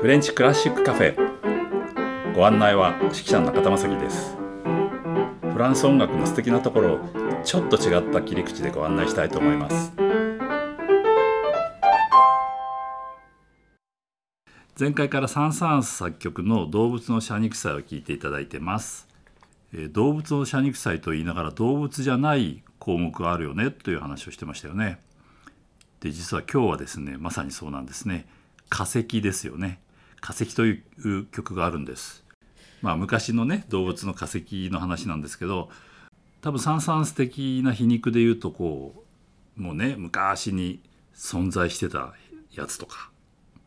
[0.00, 2.32] フレンチクラシックカフェ。
[2.32, 4.36] ご案内は指揮者の中田正樹です。
[5.52, 6.98] フランス音楽の素敵なところを
[7.42, 9.92] ちょっと違った切り口でご案内したいと思います。
[14.78, 19.08] 前回からサン・サーンス作曲の動物の謝肉祭を聞いていただいてます。
[19.90, 25.00] 動物の謝肉祭と言いながら動物じゃない項目があるよねという話をしてましたよね。
[25.98, 28.28] で実は今日はですねまさにそうなんですね。
[28.68, 29.80] 化石ですよね。
[30.20, 32.24] 化石という曲があるんです。
[32.82, 35.68] まあ、昔のね動物の化石の話なんですけど
[36.40, 39.04] 多分サン・サンス的な皮肉で言うとこ
[39.58, 40.80] うもうね昔に
[41.14, 42.14] 存在してた
[42.52, 43.10] やつとか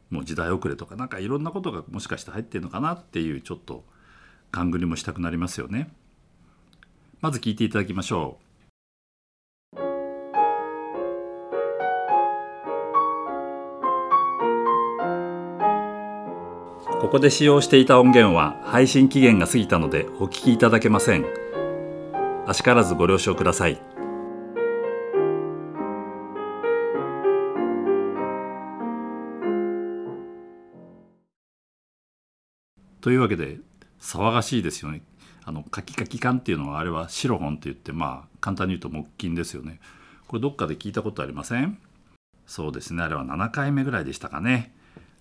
[0.10, 3.84] もう時代遅れとかなんかいろんなことがもしかして入ってるのかなっていうちょっと
[4.52, 5.90] 勘繰りもしたくなりますよね。
[7.22, 8.51] まず聞いていただきましょう。
[17.02, 21.26] ここで使用していた音源は配信期限が過ぎたのでお聞きいただけません。
[22.46, 23.82] あしからずご了承ください。
[33.02, 33.58] というわけで
[34.00, 35.02] 騒がしいですよね。
[35.44, 39.80] あのカキカキ缶っていうのはあれはシロフォンって言ってまあ簡単に言うと木琴ですよね。
[40.28, 41.80] これどっかで聞いたことありません？
[42.46, 43.02] そうですね。
[43.02, 44.76] あれは7回目ぐらいでしたかね。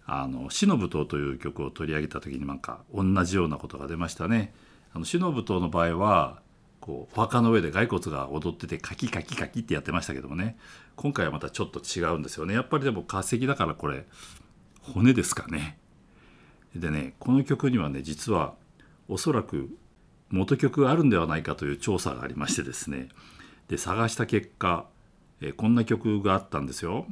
[0.07, 4.55] あの「死の舞踏」という曲を取り上げた時になんか同じようなことが出ましたね。
[4.93, 6.43] あの死の舞踏の場合は
[6.81, 10.57] こうお墓の上で骸骨が踊っててカキカキカキってやってましたけどもね
[10.97, 14.07] 今回はまたちょっと違うんですよねやっぱりでも化石だからこれ
[14.83, 15.79] 骨ですかね。
[16.75, 18.55] でねこの曲にはね実は
[19.09, 19.77] おそらく
[20.31, 23.09] 元曲があるんではないかという調査がありましてですね
[23.69, 24.87] で探した結果
[25.41, 27.07] えこんな曲があったんですよ。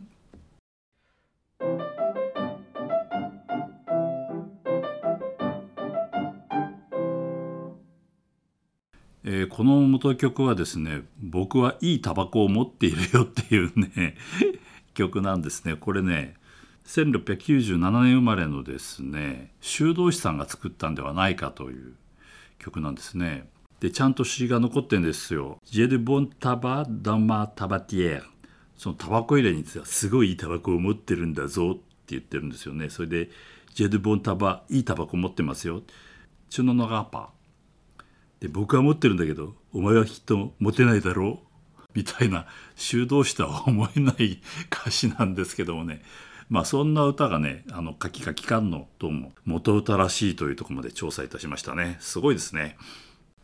[9.25, 14.17] えー、この元曲はですね「僕はいいタバコを持っているよ」っていうね
[14.95, 16.35] 曲なんですねこれね
[16.87, 21.95] 1697年生まれのですね修道士さんが作ったんではないかという
[22.59, 23.49] 曲なんですね。
[23.81, 25.61] でちゃんと詩が残ってるんですよ。
[25.65, 28.23] ジェルボンタバダマタバティエ
[28.77, 32.91] そのタバコ入れについてはすごいいいタバコを持ってるんだぞって言ってるんですよね。
[32.91, 33.31] それで
[33.75, 35.83] ジェルボンタバいいタバコ持ってますよ。
[36.51, 37.31] チュノノガーパ
[38.41, 41.49] で僕は持ってるんだけどお前はきっと持てないだろう
[41.95, 44.41] みたいな修道士とは思えない
[44.71, 46.03] 歌詞なんですけどもね
[46.49, 52.77] まあそんな歌がねあの「カキカキカンのどうも元歌らしいというとこまで調査いたしましたねすごいですね。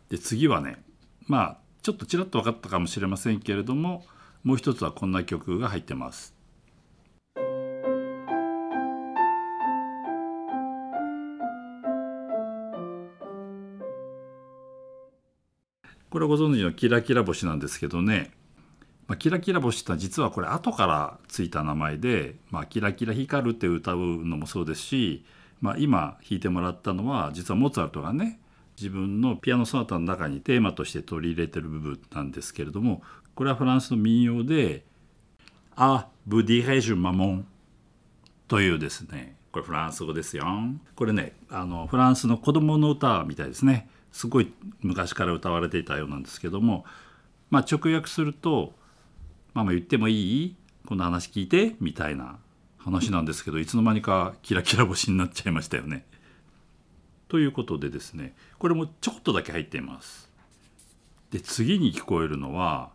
[0.09, 0.83] で次はね
[1.27, 4.05] まあちょっとちらっと分かったかもしれませんけれども
[4.43, 6.34] もう一つはこんな曲が入ってます。
[16.15, 18.31] これご存知のキラキラ星なんですけどね、
[19.05, 25.25] まあ、キラキラ星って実はこれ後からついた名前で「まあ、キラキラ光る」って歌うのもそうですし、
[25.59, 28.39] まあ、今弾いてもらったのは実はモーツァルトがね
[28.77, 33.01] 自分のピアノソナタの中にテーマとして取り入れてる部分なんですけれども
[33.33, 34.85] これはフランスの民謡で
[35.75, 37.47] 「あブディレジュマモン」
[38.47, 40.45] というですねこれフランス語ですよ。
[40.95, 43.89] これねあのフランスの子供の歌みたいですね。
[44.15, 46.85] すごい昔から歌われていたようなんですけども、
[47.49, 48.73] まあ、直訳すると
[49.53, 50.55] 「ママ言ってもいい？
[50.85, 52.37] この話聞いて」みたいな
[52.77, 56.05] 話なんですけどいつの間にかキラキラ星になっちゃいましたよね。
[57.27, 60.31] ということでですねこれもちょっとだけ入っています。
[61.31, 62.91] で次に聞こえるのは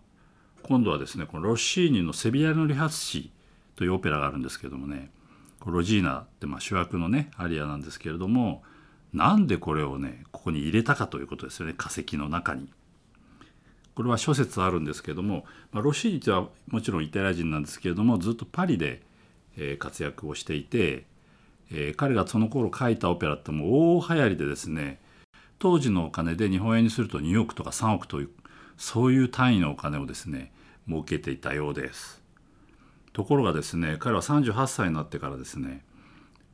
[0.62, 3.30] 今度はですねこのロッシーニの「セビアの理髪師」
[3.76, 5.10] というオペラがあるんですけどもね
[5.66, 8.62] ロジーナってまあ主役のねアリアなんですけれども
[9.12, 12.68] なんでこれをねここに入れたかということですよね化石の中に。
[13.94, 19.02] これは諸説あるんですけども、まあ、ロシーニはもちろんイタリア人なんですけれどもずっとパリで、
[19.58, 21.04] えー、活躍をしていて、
[21.70, 25.00] えー、彼がその頃書いたオペラっても大流行りでですね
[25.58, 28.30] 当時のお金で日本円にすると2億とか3億という
[28.78, 30.52] そういう単位のお金をですね
[30.88, 32.22] 設けていたようです。
[33.12, 35.84] ところがですね彼は38歳になってからですね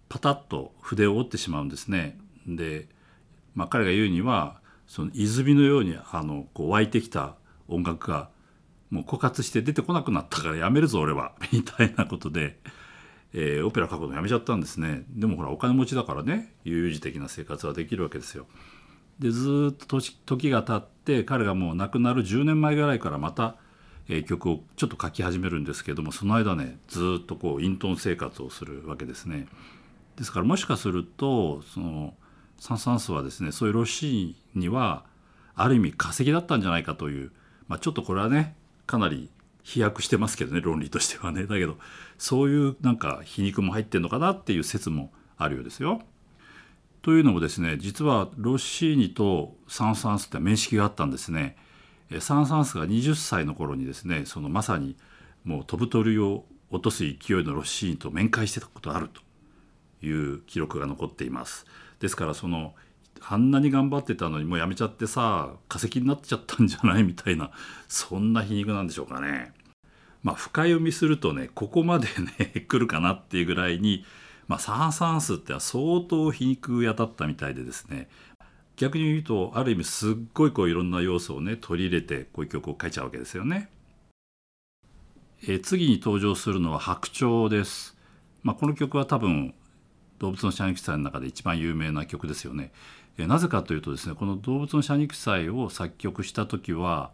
[0.09, 2.19] パタッと筆を折ってしまうんですね。
[2.47, 2.89] で、
[3.55, 7.35] まあ、彼が言うにはその泉のようにあのこう湧いてきた
[7.69, 8.31] 音楽が
[8.91, 12.59] もう枯渇して出てこなくなったからやめるぞ俺は みたいなことで、
[13.33, 18.47] えー、オペラ書くのやめちゃったんですねでもほらお金持ちだからね悠々自適な生活はできるわけですよ。
[19.19, 23.57] でずっと時が経って彼がもう亡くなる10年前ぐらいからまた、
[24.09, 29.49] えー、曲をちょっと書き始めるんですけどもその間ねずっとこう隠遁生活をするわけですね。
[30.17, 32.15] ですからもしかするとその
[32.59, 35.05] サン・サンスはですねそういうロッシーニは
[35.55, 37.33] ある意味化石だったんじゃないかという、
[37.69, 38.55] まあ、ちょっとこれはね
[38.87, 39.31] かなり
[39.63, 41.77] 飛躍してますけどね論理としてはねだけど
[42.19, 46.03] そういうなんか皮肉も入ってんのかなっていう説もあるようですよ。
[47.03, 51.57] というのもですね実はロッシーニとサン・サンスって面識があったんですね。
[52.21, 54.97] サン・サンスが20歳の頃にですねそのまさに
[55.45, 59.21] もう飛ぶ鳥を落とす勢いのロッシーニと面会してたことあると
[60.07, 61.67] いう記録が残っています。
[62.01, 62.75] ですからその
[63.29, 67.51] あんなに頑張ってたのにもうやめちゃってさ化石になっちゃったんじゃないみたいな
[67.89, 69.53] そんな皮肉なんでしょうかね。
[70.23, 72.09] まあ深読みするとねここまで
[72.39, 74.05] ね 来るかなっていうぐらいに、
[74.49, 78.09] まあ、サン・サンスっては相当皮肉屋だったみたいでですね
[78.77, 83.71] 逆に言うとある意味すっごいこういろんな要素をね取り入れてこういう曲を書いちゃうわけですよね。
[85.47, 87.97] え次に登場するのは「白鳥」です。
[88.43, 89.55] まあ、この曲は多分
[90.19, 92.73] 動物の謝肉祭の中で一番有名な曲ですよね。
[93.19, 97.13] えなぜかというとですねこの動物の謝肉祭を作曲した時は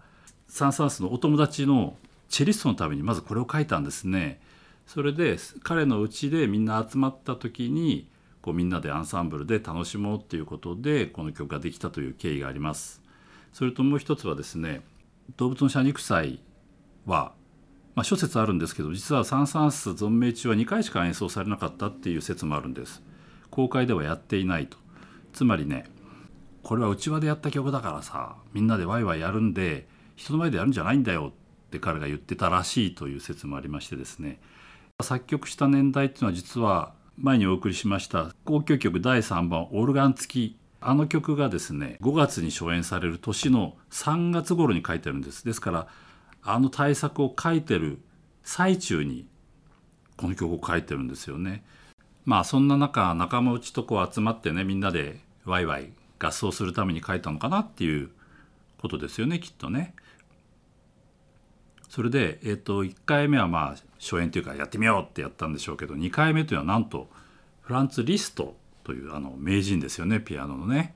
[0.48, 1.96] サン・サンスのお友達の
[2.28, 4.40] チェリストのためにまずこれを書いたんですね。
[4.86, 8.08] それで彼のうちでみんな集まった時に
[8.42, 13.00] こうみんなでアンサンブルで楽しもうっていうことでこの曲ができたという経緯があります。
[13.52, 14.82] それともう一つはですね
[15.36, 16.40] 動物の謝肉祭
[17.06, 17.32] は
[17.94, 23.02] まあ、諸説あるんですけど実はサン・サンス存命中は2回しか演奏されなかったっていう説もあるんです。
[23.50, 24.78] 公開ではやっていないと。
[25.32, 25.84] つまりね
[26.62, 31.32] これは内輪でやった曲だからさみんなでワイワイやるんで人の前でやるんじゃないんだよ
[31.66, 34.40] って彼が言ってたらしいという説もありましてですね。
[35.02, 40.58] 作曲した年代っていうのは実は前にお送りしました交響曲第3番オルガン付き。
[40.84, 45.44] あの曲がですね5月に初演される年の3月頃に書いてあるんです。
[45.44, 45.86] ですから
[46.42, 48.00] あの対策を書いてる
[48.42, 49.26] 最中に
[50.16, 51.64] この曲を書いてるんですよね。
[52.24, 58.10] まあそんな中仲間内とこう集まってねみんなでワイワイ合奏するために書いたのかなっていう
[58.80, 59.94] ことですよねきっとね。
[61.88, 67.08] それで、えー、と1回目はまあ初演というかやってみようってやったんでしょうけど2回目というのはなんと
[67.60, 70.94] フランツ・リストというあの名人ですよねピアノのね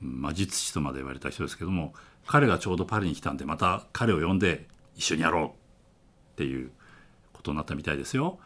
[0.00, 1.94] 魔術師とまで言われた人ですけども
[2.26, 4.66] 彼がちょうどパリに来たんでまた彼を呼んで
[4.96, 5.50] 一緒にやろうっ
[6.36, 6.70] ていう
[7.32, 8.38] ことになったみたいですよ。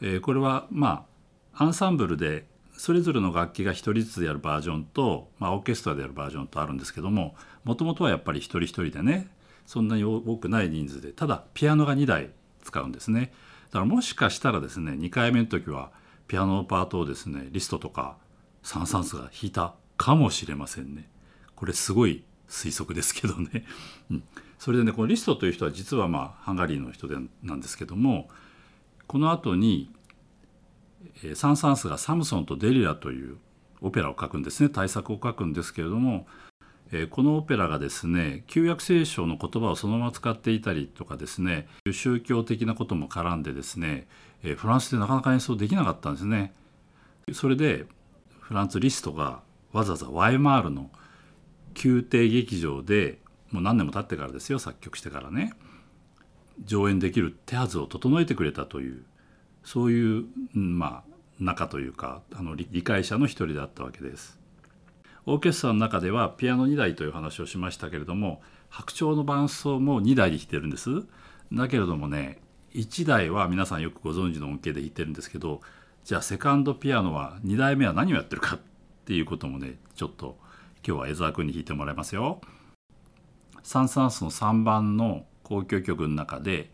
[0.00, 1.06] えー、これはま
[1.54, 2.46] あアンサンブルで
[2.76, 7.34] それぞれの楽器が一人ずつやるバージョンと、まあ、オーケストラでやるバージョンとあるんですけども
[7.64, 9.28] もともとはやっぱり一人一人でね
[9.66, 12.30] そんなに多くない人数でただピアノが2台
[12.62, 13.32] 使うんですね。
[13.70, 15.90] だからもしかしたらですね2回目の時は
[16.26, 18.16] ピアノのパートをですねリストとか
[18.62, 21.08] サン・サンスが弾いたかもしれませんね。
[21.56, 23.64] これすごい推測ですけどね、
[24.10, 24.22] うん、
[24.58, 28.28] それでねこのリストという人は実はまあハンガリーの人でなんですけども
[29.06, 29.90] この後に
[31.34, 33.36] サン・サンスが「サムソンとデリラ」という
[33.80, 36.26] オペラを書くんですね大作を書くんですけれども
[37.10, 44.08] このオペラがですね旧約聖書の言葉をそのまま使っていたりとかですね宗教的なことも絡んでですね
[44.56, 46.54] フランスでなかなか演奏できなかったんですね。
[47.32, 47.86] それで
[48.40, 50.90] フランツ・リストがわざわざワイマールの
[51.84, 53.20] 宮廷劇場で
[53.50, 55.52] もう何年も経ってからですよ作曲してからね
[56.64, 59.04] 上演できる手はずを整えてくれたという
[59.64, 60.24] そういう、
[60.54, 64.38] まあ仲というかあの理解者の一人であったわけです。
[65.26, 70.90] オーケストラの中ではピアノ2台という話をしましたけれども白鳥の伴奏も2台で弾いてるんです。
[71.52, 72.38] だけれどもね
[72.74, 75.60] 1台は皆さんよくご存知の音形で弾いてるんですけど
[76.04, 78.58] じゃあセカンドピアノは2台目は何をやってるかっ
[79.04, 80.38] ていうこともねちょっと
[80.86, 82.40] 今日は江沢君に弾いてもらいますよ。
[83.68, 86.70] サン・サンスの3番の交響曲の中で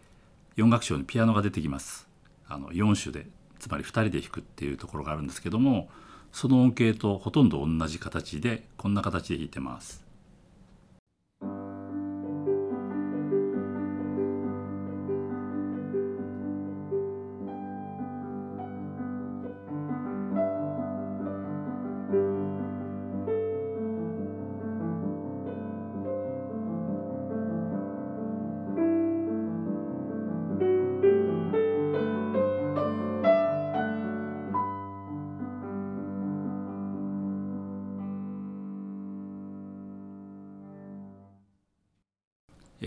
[0.56, 2.06] 4楽章にピアノが出てきます
[2.46, 3.26] あの4種で
[3.58, 5.88] つまり2人で弾くっていうところがあるんですけども
[6.30, 10.03] その音形とほとんど同じ形でこんな形で弾いてます。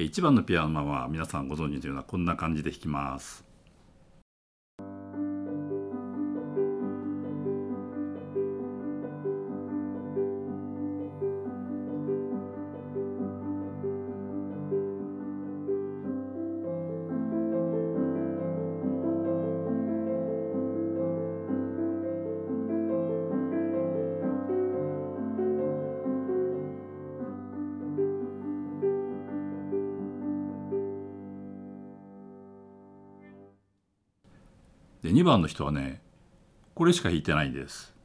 [0.07, 3.46] 1番のピアノは皆さんご存知のようなこんな感じで弾きます。
[35.07, 36.01] で2番の人はね
[36.75, 37.95] これしか弾いてないんです。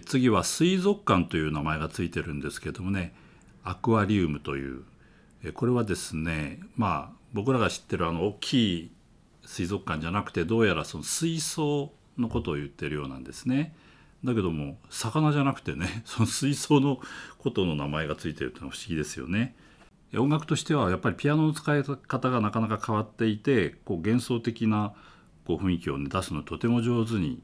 [0.00, 3.14] 次は水族館という名前がついてるんですけどもね
[3.64, 4.84] アクアリウムという、
[5.44, 8.90] えこれはですねまあ僕らが知ってるあの大きい
[9.44, 13.74] 水族館じゃなくてどうやらその水槽のことを言ってるようなんですね。
[14.24, 17.00] だけども魚じゃなくてね その水槽の
[17.38, 19.56] ことの名前がついてるっていうのは不思議ですよね。
[20.14, 24.92] 音楽としてはやっぱりピアノの使い方がなかなか変わっていてこう幻想的な
[25.44, 27.42] こう雰囲気を、ね、出すのとても上手に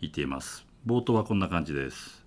[0.00, 0.65] 弾いています。
[0.86, 2.25] 冒頭はこんな感じです。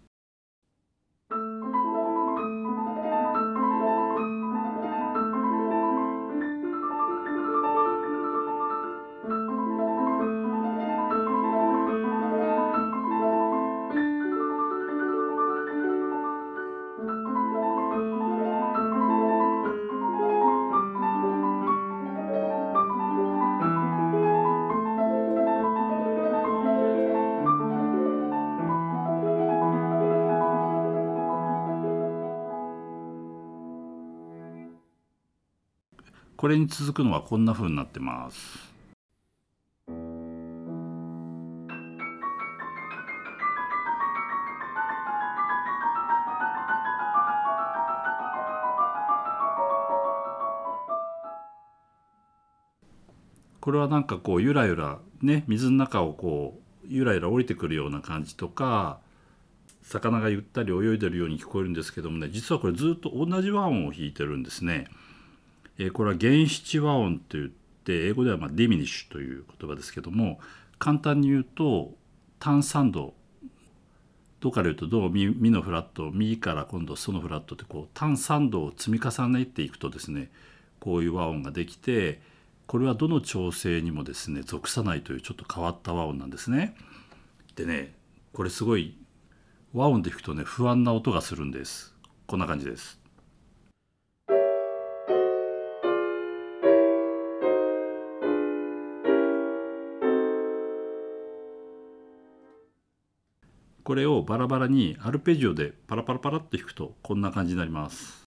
[36.39, 38.71] これに続くのはこんな風になってます。
[53.59, 59.01] これはなんかこうゆらゆらね水の中をこうゆらゆら降りてくるような感じとか
[59.81, 64.87] 魚がゆったり泳いでるように聞こえるんですけどもね実はこれずっと同じ和音を弾いてるんですね。
[65.79, 70.39] えこれは原七和音といって英語ではまあディミニッシュという言葉ですけども
[70.77, 71.93] 簡単に言うと
[72.37, 73.13] 単三度
[74.41, 80.29] ドから言うとドミミのフラットミから今度ソのフラットってこう単三度を積み重ねていくとですね
[80.79, 82.21] こういう和音ができて
[82.67, 86.75] これはどの調整にもですね属さないというちょっと変わった和音なんですね。
[87.55, 87.93] でね
[88.33, 88.95] これすごい
[89.73, 91.95] 和音で弾くとね不安な音がするんです。
[92.27, 92.98] こんな感じです。
[103.89, 108.21] これをバラバラにアルペジオでパラパラパラって弾くとこんな感じになります。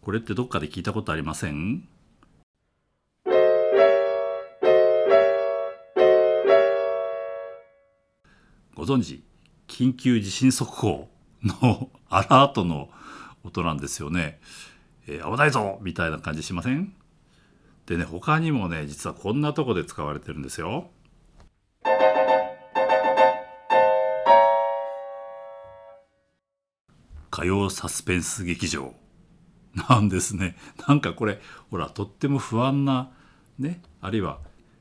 [0.00, 1.86] これってどっかで聞いたことありません？
[8.74, 9.33] ご存知？
[9.66, 11.08] 緊急地震速報
[11.42, 12.90] のアラートの
[13.42, 14.40] 音なんですよね。
[15.06, 16.94] えー危ないぞみたいな感じしません？
[17.86, 20.90] でね他にもね実はこんなとこで使われてるんですよ。
[27.30, 28.94] 火曜サスペンス劇場
[29.88, 30.56] なんですね。
[30.86, 31.40] なんかこれ
[31.70, 33.10] ほらとっても不安な
[33.58, 34.38] ねあるいは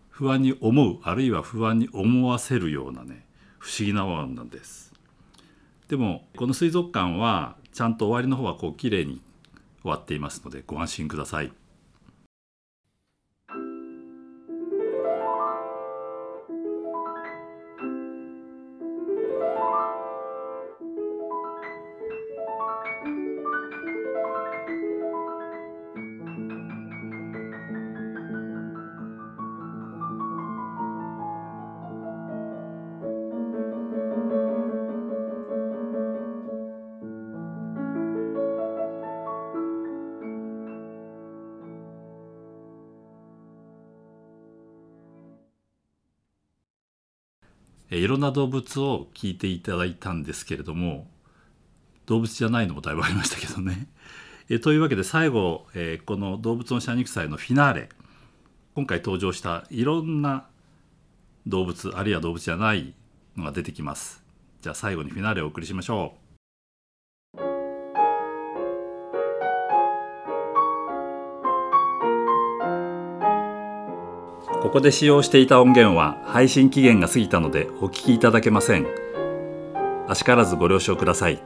[0.09, 3.25] 不安に思うあるいは不安に思わせるようなね
[3.63, 4.91] 不思議な和音なんです。
[5.87, 9.21] でもこの水族館はちゃんと終わりの方はこう綺麗に
[9.81, 11.51] 終わっていますのでご安心ください。
[47.93, 51.07] えーいろんな動物を聞いていただいたんですけれども
[52.07, 53.87] 動物じゃないのもだいぶありましたけどね。
[54.49, 57.89] えーというわけで最後、えーこの動物の謝肉祭のフィナーレ
[58.73, 60.47] 今回登場したいろんな
[61.45, 62.93] 動物あるいは動物じゃない
[63.37, 64.23] のが出てきます。
[64.61, 66.22] じゃあ最後にフィナーレをお送りしましょう。
[74.63, 78.87] ここで使用していた音源は配信期限が過ぎたのでお聞きいただけません。
[80.07, 81.43] あしからずご了承ください。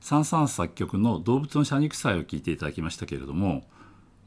[0.00, 3.64] サンサン作曲の「動物の謝肉祭」を聞いていただきましたけれども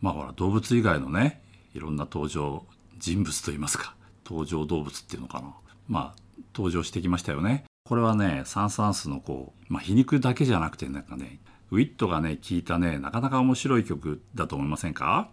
[0.01, 1.41] まあほら動物以外のね
[1.73, 2.65] いろんな登場
[2.97, 5.53] 人物といいますか登場動物っていうのかな。
[5.87, 6.15] まあ
[6.53, 7.63] 登場してきましたよね。
[7.85, 15.29] これはねサン・サンスのこう、まあ、皮肉だけじゃなくてなんかねウィットがね効いたねなかなか面白い曲だと思いませんか？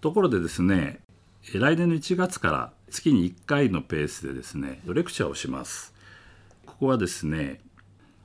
[0.00, 1.00] ところでですね
[1.54, 5.94] 来年の1月から月に1回のペースでですねレクチャーをします。
[6.66, 7.60] ここはですね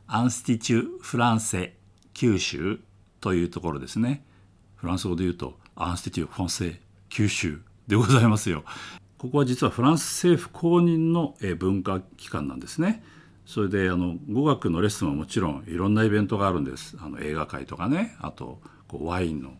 [0.08, 1.76] アンスティチュ・フランセ
[2.14, 2.80] 九州
[3.22, 4.26] というところですね。
[4.76, 8.66] フランス語で言うとアンスティチュ・フランセ九州でございますよ。
[9.22, 13.04] ここは実はフランス政府公認の文化機関なんですね。
[13.46, 16.98] それであの語学のレッスンはもちろんいろんなイベントがあるんです。
[17.00, 18.16] あの映画会とかね。
[18.20, 19.52] あとこうワインの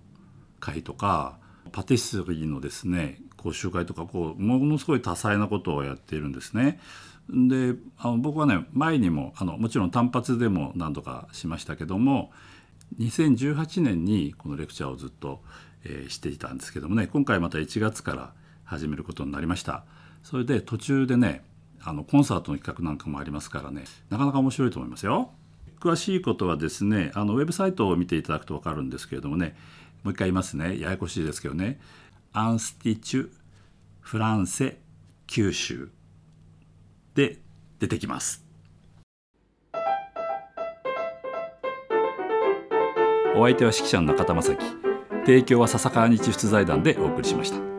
[0.60, 1.38] 会とか
[1.74, 6.80] パティスリーのですね講習会とかこうものすごい多彩なことをやっているんですね。
[7.30, 12.32] であの僕はね前にもあのもちろん単発でも何度かしましたけども
[12.98, 15.44] 2018年にこのレクチャーをずっと、
[15.84, 18.41] えー、していたんですけどもね今回また1月から
[18.72, 19.84] 始めることになりました。
[20.24, 21.44] それで途中でね
[21.84, 25.32] あのコンサートの企画なんかもありますからねなかなか面白いと思いますよ。
[25.80, 29.56] 詳しいことはですねあのウェブサイトを見ていただくと分かるんですけれどもね
[30.04, 30.80] もう一回言いますね。
[30.80, 31.80] ややこしいですけどね。
[32.34, 33.30] アンスティチュ
[34.00, 34.80] フランセ
[35.28, 35.90] 九州
[37.14, 37.40] で
[37.80, 38.46] 出てきます。
[43.36, 44.66] お相手は指揮者の中田正樹。
[45.26, 47.71] 提供は笹川日出財団でお送りしました。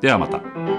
[0.00, 0.77] ではまた。